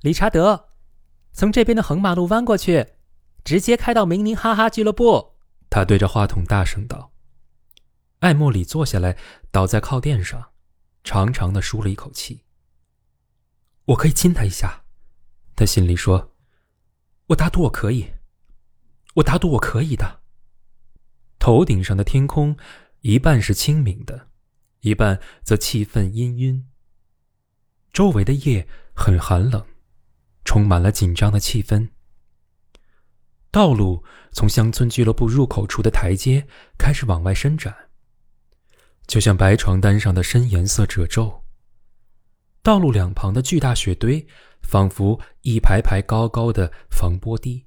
[0.00, 0.68] 理查德，
[1.32, 2.86] 从这边的横马路弯过去，
[3.44, 5.34] 直接开到明尼哈哈俱乐部。
[5.68, 7.12] 他对着话筒大声道。
[8.20, 9.16] 艾莫里坐下来，
[9.50, 10.52] 倒在靠垫上，
[11.04, 12.42] 长长的舒了一口气。
[13.86, 14.84] 我可以亲他一下，
[15.54, 16.34] 他心里说
[17.28, 18.12] ：“我打赌我可以，
[19.16, 20.20] 我打赌我可以的。”
[21.38, 22.56] 头顶上的天空，
[23.00, 24.28] 一半是清明的，
[24.80, 26.64] 一半则气氛氤氲。
[27.92, 29.64] 周围的夜很寒冷，
[30.46, 31.90] 充满了紧张的气氛。
[33.50, 36.46] 道路从乡村俱乐部入口处的台阶
[36.78, 37.74] 开始往外伸展，
[39.06, 41.44] 就像白床单上的深颜色褶皱。
[42.62, 44.26] 道路两旁的巨大雪堆，
[44.62, 47.66] 仿佛一排排高高的防波堤。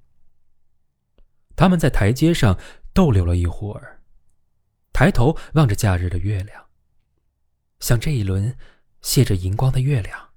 [1.56, 2.58] 他们在台阶上
[2.94, 4.02] 逗留了一会儿，
[4.94, 6.66] 抬头望着假日的月亮，
[7.80, 8.56] 像这一轮
[9.02, 10.29] 泻着荧光的月亮。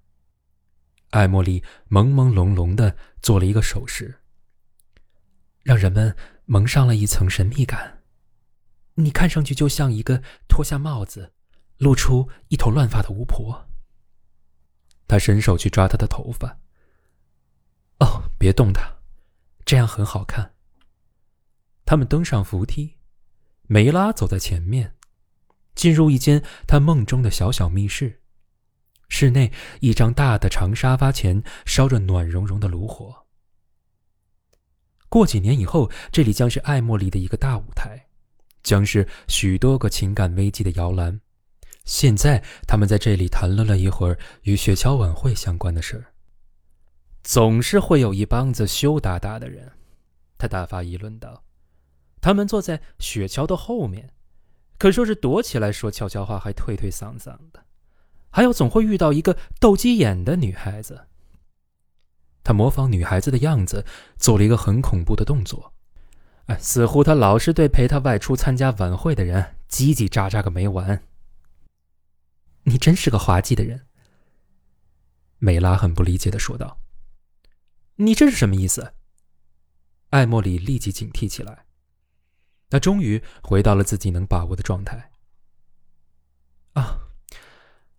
[1.12, 4.20] 艾茉莉朦朦胧胧的做了一个手势，
[5.62, 8.03] 让人们蒙上了一层神秘感。
[8.95, 11.34] 你看上去就像一个脱下帽子，
[11.77, 13.69] 露出一头乱发的巫婆。
[15.06, 16.59] 他伸手去抓她的头发。
[17.98, 19.03] 哦，别动他，
[19.67, 20.55] 这样很好看。
[21.84, 22.97] 他们登上扶梯，
[23.64, 24.97] 梅拉走在前面，
[25.75, 28.22] 进入一间他梦中的小小密室。
[29.12, 33.27] 室内一张大的长沙发前烧着暖融融的炉火。
[35.10, 38.06] 过几年以后，这里将是爱茉莉的一个大舞台，
[38.62, 41.20] 将是许多个情感危机的摇篮。
[41.84, 46.14] 现在他们在这里谈论了一会儿与雪橇晚会相关的事儿。
[47.22, 49.72] 总是会有一帮子羞答答的人，
[50.38, 51.44] 他大发议论道
[52.22, 54.14] ：“他们坐在雪橇的后面，
[54.78, 57.62] 可说是躲起来说悄悄话，还推推搡搡的。
[58.33, 61.06] 还有总会遇到一个斗鸡眼的女孩子。
[62.42, 63.84] 他模仿女孩子的样子，
[64.16, 65.72] 做了一个很恐怖的动作，
[66.47, 71.05] 哎，似乎他老是对陪他外出参加晚会的人叽叽喳喳个没完。”
[72.64, 73.86] 你真是个滑稽的人，
[75.39, 76.78] 美拉很不理解的说道。
[77.96, 78.95] “你这是什么意思？”
[80.11, 81.67] 艾莫里立即警惕起来。
[82.70, 85.11] 他终于回到了自己能把握的状态。
[86.73, 87.02] 啊，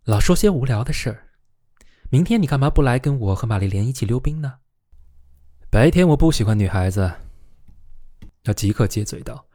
[0.05, 1.29] 老说些无聊的事儿。
[2.09, 4.59] 明天你干嘛不来跟我和玛丽莲一起溜冰呢？
[5.69, 7.09] 白天我不喜欢女孩子。
[8.43, 9.47] 他即刻接嘴道，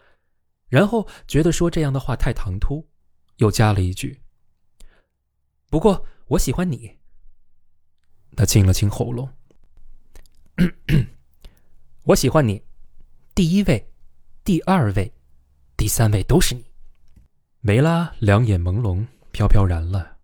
[0.68, 2.88] 然后觉得说这样的话太唐突，
[3.36, 4.18] 又加了一句。
[5.68, 6.96] 不过我喜欢你。
[8.34, 9.28] 他清了清喉咙。
[12.04, 12.64] 我喜欢你，
[13.34, 13.92] 第一位、
[14.44, 15.12] 第二位、
[15.76, 16.64] 第三位都是你。
[17.60, 20.17] 梅拉两眼朦胧，飘飘然了。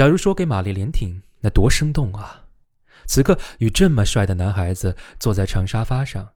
[0.00, 2.46] 假如说给玛丽莲听，那多生动啊！
[3.04, 6.32] 此刻与这么帅的男孩子坐在长沙发上，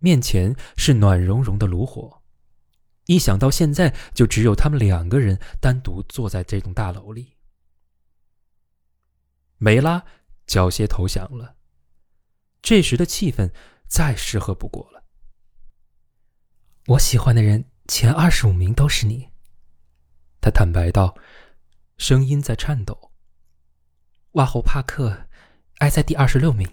[0.00, 2.20] 面前是暖融融的炉火。
[3.04, 7.36] 一想到现在就只有他们两个人单独坐在这栋大楼里，
[9.58, 10.04] 梅拉
[10.44, 11.54] 缴械投降了。
[12.60, 13.52] 这时的气氛
[13.86, 15.04] 再适合不过了。
[16.88, 19.28] 我喜欢的人前二十五名都是你，
[20.40, 21.14] 他坦白道，
[21.96, 23.12] 声音在颤抖。
[24.32, 25.28] 哇猴帕克
[25.78, 26.68] 挨在第二十六名，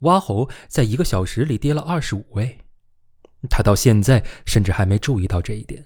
[0.00, 2.58] 哇猴在一个小时里跌了二十五位。
[3.50, 5.84] 他到现在甚至还没注意到这一点。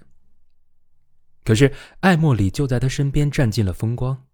[1.43, 4.25] 可是艾莫里就在他身边占尽了风光，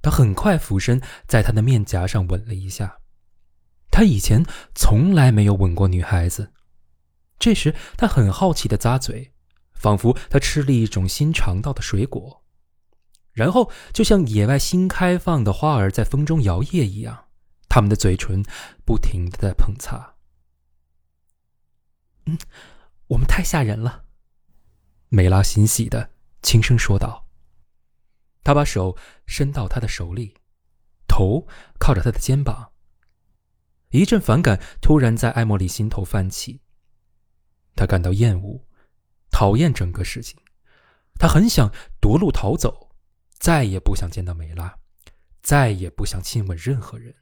[0.00, 3.00] 他很快俯身在他的面颊上吻了一下。
[3.90, 4.44] 他以前
[4.74, 6.52] 从来没有吻过女孩子，
[7.38, 9.32] 这时他很好奇的咂嘴，
[9.76, 12.42] 仿佛他吃了一种新尝到的水果，
[13.32, 17.28] 然后就像野外新开放的花儿在风中摇曳一样，
[17.68, 18.42] 他们的嘴唇
[18.84, 20.14] 不停的在碰擦。
[22.24, 22.36] 嗯，
[23.08, 24.04] 我们太吓人了。”
[25.08, 26.10] 梅拉欣喜的
[26.42, 27.24] 轻声说道。
[28.42, 30.34] 他把手伸到他的手里，
[31.08, 31.48] 头
[31.80, 32.70] 靠着他的肩膀。
[33.90, 36.60] 一阵反感突然在艾莫里心头泛起，
[37.74, 38.64] 他感到厌恶，
[39.36, 40.34] 讨厌整个事情。
[41.18, 42.88] 他很想夺路逃走，
[43.38, 44.78] 再也不想见到梅拉，
[45.42, 47.14] 再也不想亲吻任何人。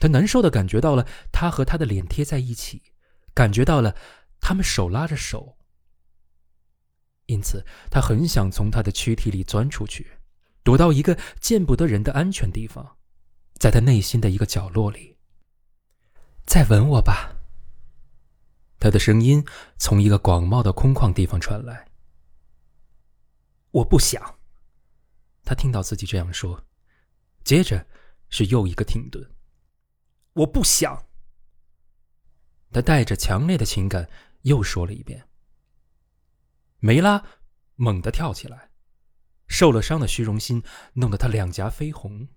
[0.00, 2.82] 他难受的感觉到了，他和他的脸贴在一起。
[3.32, 3.94] 感觉到了，
[4.40, 5.56] 他们手拉着手，
[7.26, 10.18] 因此他很想从他的躯体里钻出去，
[10.64, 12.96] 躲到一个见不得人的安全地方，
[13.60, 15.16] 在他内心的一个角落里。
[16.44, 17.33] 再吻我吧。
[18.84, 19.42] 他的声音
[19.78, 21.88] 从一个广袤的空旷地方传来。
[23.70, 24.22] 我不想。
[25.42, 26.62] 他听到自己这样说，
[27.44, 27.86] 接着
[28.28, 29.26] 是又一个停顿。
[30.34, 31.02] 我不想。
[32.72, 34.06] 他带着强烈的情感
[34.42, 35.26] 又说了一遍。
[36.78, 37.24] 梅拉
[37.76, 38.68] 猛地跳起来，
[39.46, 42.28] 受了伤的虚荣心弄得他两颊绯红，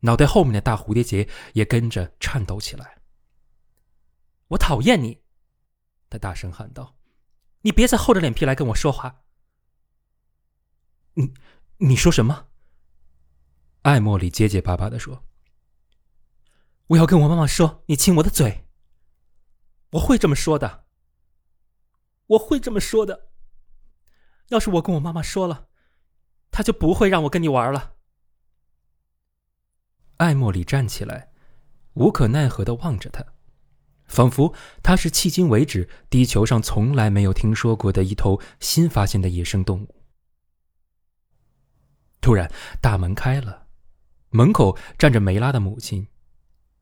[0.00, 3.02] 脑袋后面的大蝴蝶结也跟着颤抖起来。
[4.48, 5.22] 我讨厌你！
[6.14, 6.96] 他大声喊道
[7.62, 9.24] ：“你别再厚着脸皮来跟我说话。”
[11.14, 11.34] 你，
[11.78, 12.46] 你说什么？
[13.82, 15.24] 艾莫里结结巴巴的说
[16.86, 18.68] ：“我要跟我妈妈说，你亲我的嘴。”
[19.90, 20.84] 我会这么说的。
[22.26, 23.30] 我会这么说的。
[24.50, 25.68] 要是我跟我妈妈说了，
[26.52, 27.96] 她就不会让我跟你玩了。
[30.18, 31.32] 艾莫里站起来，
[31.94, 33.33] 无可奈何的望着他，
[34.14, 39.96] 仿佛他是迄今为止地球上从来没有听说过的一头新发现的野生动物。
[42.20, 42.48] 突然，
[42.80, 43.66] 大门开了，
[44.30, 46.06] 门口站着梅拉的母亲，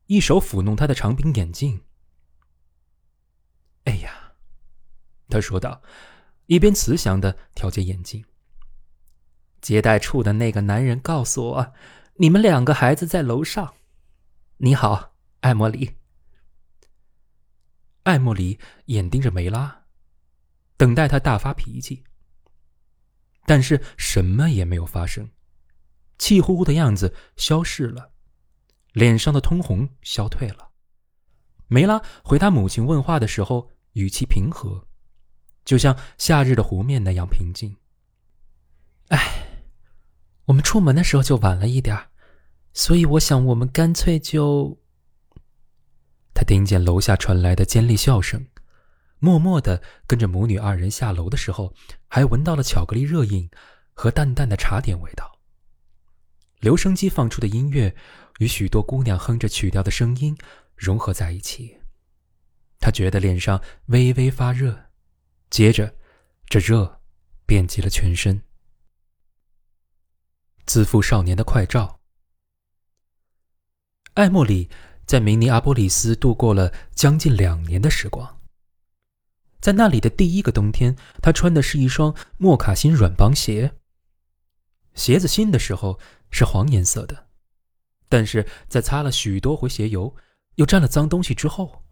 [0.05, 1.81] 一手抚弄她的长柄眼镜。
[3.85, 4.33] 哎呀，
[5.27, 5.81] 他说道，
[6.45, 8.23] 一边慈祥的调节眼镜。
[9.59, 11.73] 接待处的那个男人告诉我，
[12.17, 13.73] 你们两个孩子在楼上。
[14.57, 15.95] 你好，艾莫里。
[18.03, 19.85] 艾莫里眼盯着梅拉，
[20.77, 22.03] 等待他大发脾气。
[23.45, 25.29] 但是什么也没有发生，
[26.17, 28.11] 气呼呼的样子消失了，
[28.93, 30.69] 脸上的通红消退了。
[31.67, 33.71] 梅拉回答母亲问话的时候。
[33.93, 34.87] 语气平和，
[35.63, 37.77] 就像夏日的湖面那样平静。
[39.09, 39.19] 哎，
[40.45, 41.95] 我们出门的时候就晚了一点
[42.73, 44.81] 所以我想我们干脆就……
[46.33, 48.47] 他听见楼下传来的尖利笑声，
[49.19, 51.73] 默默的跟着母女二人下楼的时候，
[52.07, 53.49] 还闻到了巧克力热饮
[53.93, 55.39] 和淡淡的茶点味道。
[56.59, 57.95] 留声机放出的音乐
[58.39, 60.37] 与许多姑娘哼着曲调的声音
[60.75, 61.77] 融合在一起。
[62.79, 64.85] 他觉得脸上微微发热，
[65.49, 65.95] 接着，
[66.47, 67.01] 这热
[67.45, 68.41] 遍及了全身。
[70.65, 71.99] 自负少年的快照。
[74.15, 74.69] 艾莫里
[75.05, 78.39] 在明尼阿波利斯度过了将近两年的时光。
[79.59, 83.73] 在那里的第一个冬天，他穿的是一双莫卡辛软帮鞋。
[84.93, 87.27] 鞋子新的时候是黄颜色的，
[88.09, 90.15] 但是在擦了许多回鞋油，
[90.55, 91.83] 又沾了脏东西之后。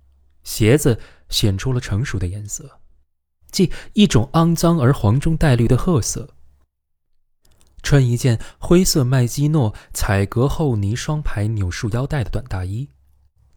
[0.44, 1.00] 鞋子
[1.30, 2.80] 显出了成熟的颜色，
[3.52, 6.36] 即一种肮脏而黄中带绿的褐色。
[7.84, 12.90] 穿一件灰色麦基诺彩格厚呢双排纽束腰带的短大衣，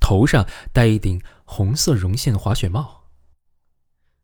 [0.05, 3.07] 头上戴一顶红色绒线滑雪帽。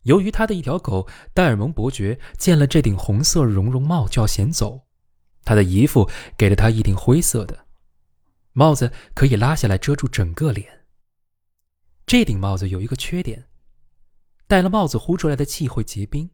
[0.03, 4.82] 由于他的一条狗戴尔蒙伯爵见了这顶红色绒绒帽就要衔走，
[5.43, 7.65] 他的姨父给了他一顶灰色的
[8.53, 10.85] 帽子，可以拉下来遮住整个脸。
[12.05, 13.47] 这顶帽子有一个缺点，
[14.47, 16.29] 戴了帽子呼出来的气会结冰。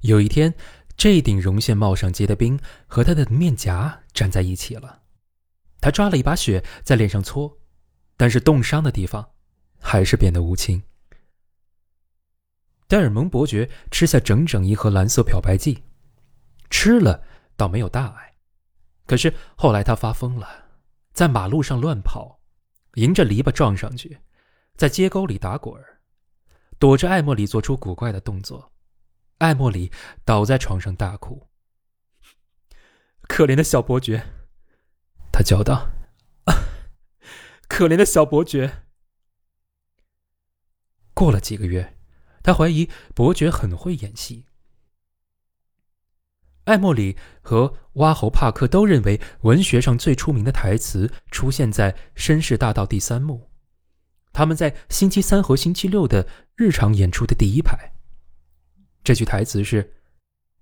[0.00, 0.54] 有一天，
[0.96, 5.02] 这顶绒线帽上结的冰和他的面颊粘在一起了。
[5.80, 7.57] 他抓了一把雪在脸上搓，
[8.18, 9.30] 但是冻伤的地方
[9.80, 10.82] 还是变得乌青。
[12.86, 15.84] 戴尔蒙伯爵吃下整整一盒蓝色漂白剂，
[16.68, 17.22] 吃了
[17.56, 18.34] 倒没有大碍，
[19.06, 20.66] 可是后来他发疯了，
[21.12, 22.40] 在马路上乱跑，
[22.94, 24.18] 迎着篱笆撞上去。
[24.74, 26.00] 在街沟里打滚儿，
[26.78, 28.72] 躲着艾莫里做出古怪的动作。
[29.38, 29.92] 艾莫里
[30.24, 31.48] 倒在床上大哭。
[33.28, 34.24] 可怜的小伯爵，
[35.30, 35.90] 他叫道
[37.68, 38.84] ：“可怜的小伯爵。”
[41.14, 41.96] 过了几个月，
[42.42, 44.46] 他怀疑伯爵很会演戏。
[46.64, 53.50] 艾莫里和挖猴帕克都认为，文学上最出名的台词出现在《绅士大道》第三幕。
[54.32, 57.94] 他们在星期三和星期六的日常演出的第一排。
[59.02, 59.94] 这句台词是：“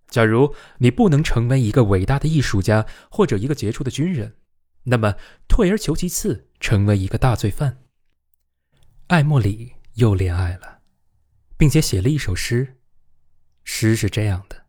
[0.08, 4.36] 假如你不能成为一个伟大的艺术家或者一个杰出的军人，
[4.86, 5.14] 那么
[5.46, 7.84] 退而求其次，成为一个大罪犯。”
[9.08, 10.82] 艾默里又恋爱了，
[11.56, 12.80] 并且写了一首诗。
[13.62, 14.66] 诗是这样的：“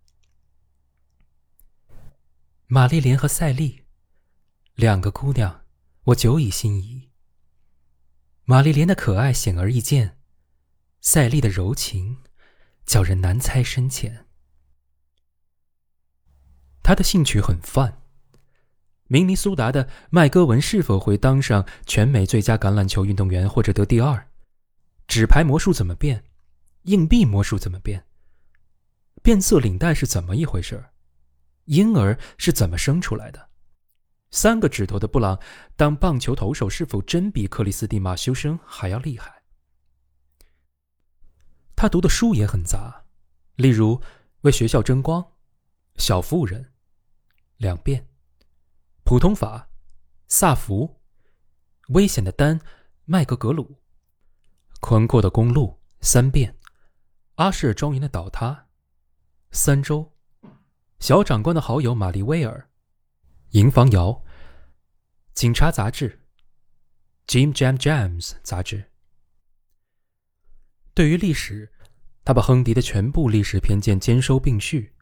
[2.68, 3.86] 玛丽莲和赛丽，
[4.76, 5.66] 两个姑娘，
[6.06, 7.10] 我久已心仪。”
[8.46, 10.18] 玛丽莲的可爱显而易见，
[11.02, 12.24] 赛丽的柔情
[12.86, 14.26] 叫人难猜深浅。
[16.82, 18.02] 他的兴趣很泛，
[19.08, 24.28] 明尼苏达的麦戈文是否会当上全美最佳橄榄球运动员或者得第二？
[25.08, 26.24] 纸牌魔术怎么变？
[26.84, 28.06] 硬币魔术怎么变？
[29.24, 30.84] 变色领带是怎么一回事？
[31.66, 33.50] 婴儿是怎么生出来的？
[34.32, 35.40] 三个指头的布朗
[35.78, 39.42] 当棒球投手是否真比克里斯蒂马修生还要厉害？
[41.76, 43.06] 他读的书也很杂，
[43.56, 44.02] 例如
[44.42, 45.26] 为学校争光、
[45.96, 46.74] 小妇人、
[47.58, 48.06] 两遍、
[49.08, 49.70] 普通法、
[50.28, 51.00] 萨福、
[51.92, 52.60] 危险的丹
[53.06, 53.78] 麦格格鲁、
[54.82, 56.58] 宽阔的公路三遍、
[57.36, 58.68] 阿舍庄园的倒塌、
[59.52, 60.12] 三周、
[61.00, 62.70] 小长官的好友玛丽威尔、
[63.52, 64.26] 营房谣、
[65.34, 66.28] 警察杂志、
[67.28, 68.92] Jim Jam Jams 杂志。
[70.94, 71.72] 对于历史，
[72.26, 74.94] 他把亨迪的全部历史偏见兼收并蓄，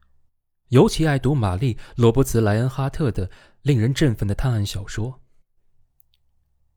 [0.67, 3.31] 尤其爱读玛丽·罗伯茨·莱恩哈特的
[3.65, 5.21] 令人振奋的探案小说。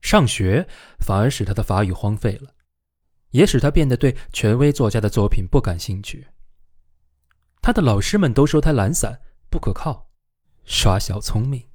[0.01, 0.67] 上学
[0.99, 2.55] 反而使他的法语荒废了，
[3.33, 6.29] 也使他变得对权威作家的作品不感兴趣。
[7.61, 10.09] 他的老师们都说他懒散、不可靠、
[10.65, 11.69] 耍小聪明。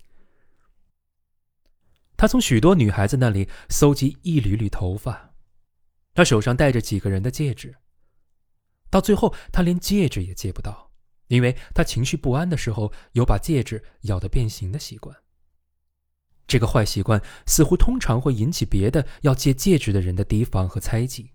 [2.17, 5.35] 他从许多女孩子那里搜集一缕缕头发。
[6.15, 7.75] 他手上戴着几个人的戒指，
[8.89, 10.91] 到最后他连戒指也戒不到，
[11.33, 15.17] 因为他情绪不安的时候有把戒指咬得变形的习惯。
[16.45, 21.31] 这个坏习惯似乎通常会引起别的要戒戒指的人的提防和猜忌。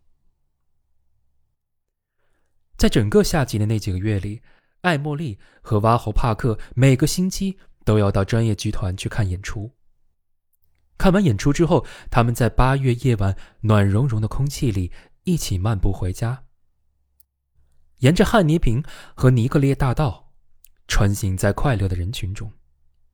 [2.76, 4.40] 在整个夏季的那几个月里，
[4.82, 9.72] 艾茉莉和瓦侯帕克每个星期都要到专业剧团去看演出。
[10.96, 14.92] 看完演出之后，他们在八月夜晚暖融融的空气里
[15.24, 16.44] 一起漫步回家，
[17.98, 18.82] 沿着汉尼平
[19.14, 20.32] 和尼格列大道，
[20.86, 22.52] 穿行在快乐的人群中，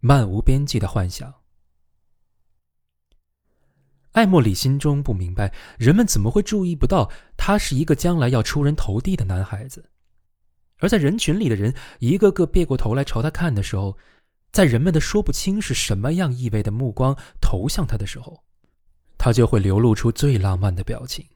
[0.00, 1.32] 漫无边际的幻想。
[4.12, 9.90] 艾莫里心中不明白，人们怎么会注意不到他是一个将来要出人头地的男孩子，
[10.78, 13.96] 而在人群里的人一个个别过头来朝他看的时候。
[14.52, 18.44] 在人们的说不清是什么样意味的目光投向他的时候，
[19.18, 21.26] 他就会流露出最浪漫的表情，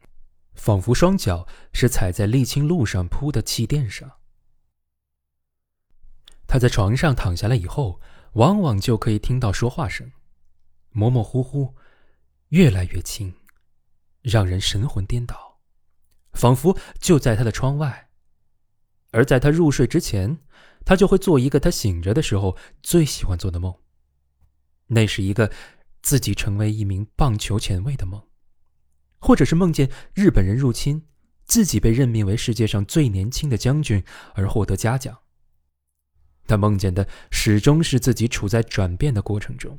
[0.59, 4.19] 仿佛双脚是踩在沥青路上铺的气垫上。
[6.47, 7.99] 他在床上躺下来以后，
[8.33, 10.13] 往往就可以听到说话声，
[10.91, 11.75] 模模糊糊，
[12.49, 13.33] 越来越轻，
[14.21, 15.61] 让人神魂颠倒，
[16.33, 18.11] 仿佛就在他的窗外。
[19.13, 20.41] 而在他入睡之前。
[20.85, 23.75] 他就会做一个他醒着的时候最喜欢做的梦，
[24.87, 25.53] 那是一个
[26.01, 28.27] 自己成为一名棒球前卫的梦，
[29.19, 31.03] 或者是梦见日本人入侵，
[31.45, 34.03] 自己被任命为世界上最年轻的将军
[34.35, 35.19] 而获得嘉奖。
[36.47, 39.79] 他梦见的始终是自己处在转变的过程中，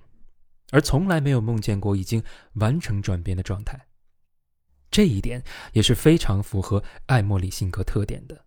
[0.71, 3.87] 而从来没有梦见过已经完成转变的状态。
[4.91, 5.43] 这一点
[5.73, 8.45] 也是非常符合艾莫里性格特点的。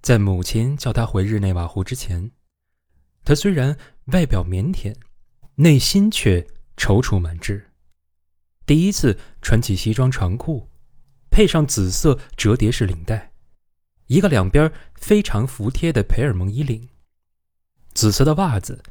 [0.00, 2.30] 在母亲叫他回日内瓦湖之前，
[3.24, 4.96] 他虽然外表腼腆，
[5.56, 6.46] 内心却
[6.76, 7.67] 踌躇满志。
[8.68, 10.68] 第一次穿起西装长裤，
[11.30, 13.32] 配上紫色折叠式领带，
[14.08, 16.86] 一个两边非常服帖的培尔蒙衣领，
[17.94, 18.82] 紫色的袜子，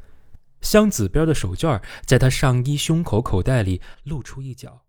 [0.60, 4.82] 镶紫边的手绢在他上衣胸口口袋里露出一角。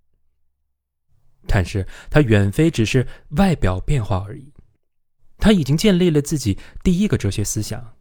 [1.46, 4.52] 但是，他远非只是外表变化而已。
[5.38, 7.96] 他已经建立了自己第一个哲学思想，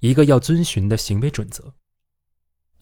[0.00, 1.74] 一个要遵循的行为准则。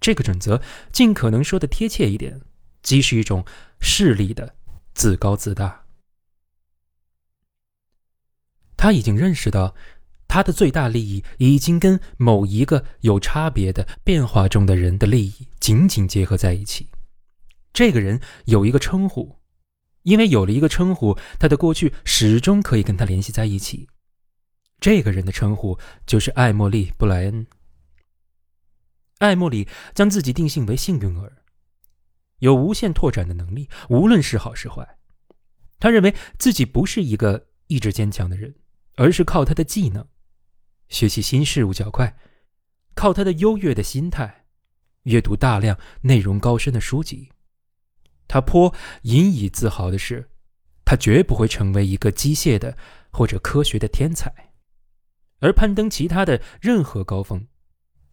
[0.01, 2.41] 这个准则尽可能说的贴切一点，
[2.83, 3.45] 即是一种
[3.81, 4.55] 势力的
[4.95, 5.85] 自高自大。
[8.77, 9.75] 他已经认识到，
[10.27, 16.89] 他的最大利益已经跟某一个有差别的变化中的人的利益紧紧结合在一起。
[17.73, 19.39] 这个人有一个称呼。
[20.03, 23.89] 因为有了一个称呼，他的过去始终可以跟他联系在一起。
[24.81, 27.47] 这个人的称呼就是艾莫莉·布莱恩。
[29.19, 31.42] 艾莫莉将自己定性为幸运儿，
[32.43, 34.99] 有无限拓展的能力，无论是好是坏。
[35.79, 38.57] 他认为自己不是一个意志坚强的人，
[38.97, 40.09] 而是靠他的技能，
[40.89, 42.17] 学习新事物较快，
[42.97, 44.47] 靠他的优越的心态，
[45.05, 47.31] 阅读大量内容高深的书籍。
[48.27, 50.29] 他颇引以自豪的是，
[50.85, 52.77] 他绝不会成为一个机械的
[53.13, 54.53] 或者科学的天才，
[55.39, 57.47] 而攀登其他的任何高峰，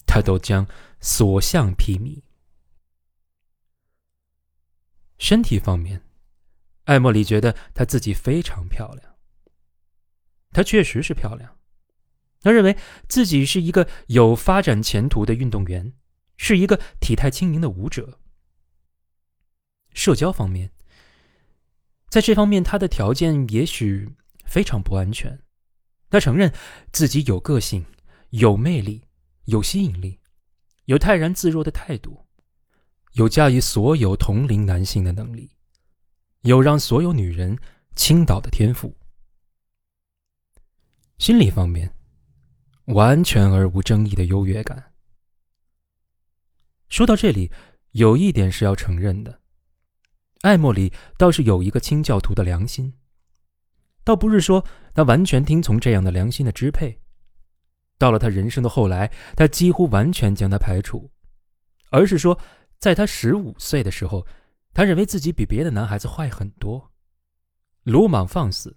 [0.06, 0.68] 他都将
[1.00, 2.22] 所向披靡。
[5.20, 6.02] 身体方面，
[6.86, 9.16] 艾莫里觉得她自己非常漂亮。
[10.52, 11.60] 她确实是漂亮，
[12.42, 12.76] 他认为
[13.08, 15.94] 自己是一个有发展前途的运动员，
[16.38, 18.20] 是一个体态轻盈的舞者。
[19.94, 20.72] 社交方面，
[22.10, 25.44] 在这方面，他的条件也许非常不安全。
[26.10, 26.52] 他承认
[26.92, 27.86] 自己有个性、
[28.30, 29.04] 有魅力、
[29.46, 30.20] 有吸引力，
[30.86, 32.26] 有泰然自若的态度，
[33.14, 35.50] 有驾驭所有同龄男性的能力，
[36.42, 37.58] 有让所有女人
[37.96, 38.96] 倾倒的天赋。
[41.18, 41.94] 心理方面，
[42.86, 44.94] 完全而无争议的优越感。
[46.88, 47.52] 说到这里，
[47.92, 49.42] 有一点是要承认的：
[50.42, 52.94] 艾莫里倒是有一个清教徒的良心，
[54.04, 57.02] 倒不是说他完全听从这样的良心的支配。
[57.98, 61.12] 到了他人生的后来，他几乎完全将他排除，
[61.92, 62.40] 而是说，
[62.80, 64.26] 在他十五岁的时候，
[64.74, 66.92] 他认为自己比别的男孩子坏很多，
[67.84, 68.76] 鲁莽放肆，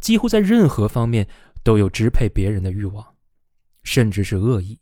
[0.00, 1.28] 几乎在任何方面
[1.62, 3.16] 都有支配别人的欲望，
[3.82, 4.78] 甚至是恶意，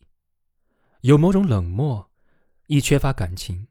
[1.02, 2.10] 有某种冷漠，
[2.66, 3.68] 亦缺乏感情，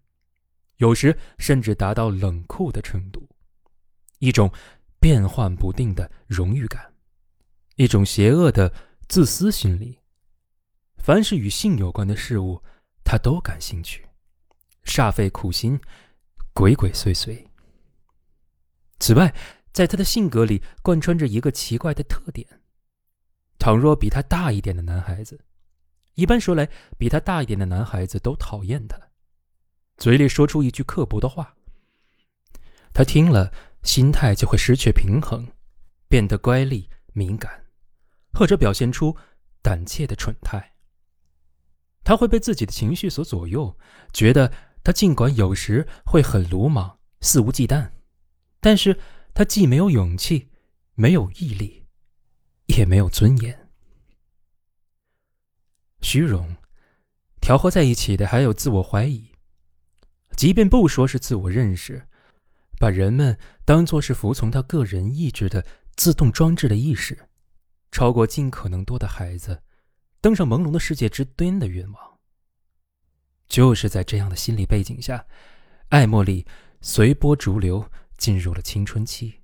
[0.77, 3.27] 有时甚至达到冷酷的程度，
[4.19, 4.51] 一种
[4.99, 6.93] 变幻不定的荣誉感，
[7.75, 8.73] 一种邪恶的。
[9.09, 9.99] 自私心理，
[10.97, 12.61] 凡是与性有关的事物，
[13.05, 14.05] 他都感兴趣，
[14.87, 15.79] 煞费苦心，
[16.53, 17.45] 鬼鬼祟祟。
[18.99, 19.33] 此外，
[19.71, 22.47] 在他的性格里贯穿着一个奇怪的特点：
[23.59, 25.45] 倘若比他大一点的男孩子，
[26.15, 26.67] 一般说来，
[26.97, 28.97] 比他大一点的男孩子都讨厌他，
[29.97, 31.55] 嘴里说出一句刻薄的话，
[32.93, 33.53] 他听了，
[33.83, 35.47] 心态就会失去平衡，
[36.07, 37.65] 变得乖戾敏感。
[38.33, 39.17] 或者表现出
[39.63, 40.75] 胆怯的蠢态，
[42.03, 43.75] 他会被自己的情绪所左右，
[44.13, 44.53] 觉得
[44.83, 47.91] 他尽管有时会很鲁莽、肆无忌惮，
[48.59, 48.99] 但是
[49.33, 50.49] 他既没有勇气，
[50.95, 51.85] 没有毅力，
[52.67, 53.67] 也没有尊严。
[56.01, 56.55] 虚荣
[57.41, 59.31] 调和在一起的还有自我怀疑，
[60.35, 62.07] 即便不说是自我认识，
[62.79, 65.65] 把人们当作是服从他个人意志的
[65.95, 67.27] 自动装置的意识。
[67.91, 69.63] 超过尽可能多的孩子，
[70.21, 72.16] 登上朦胧的世界之巅的愿望。
[73.47, 75.25] 就是在这样的心理背景下，
[75.89, 76.45] 艾茉莉
[76.81, 79.41] 随波逐流进入了青春期。